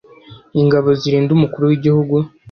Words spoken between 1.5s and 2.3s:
w'igihugu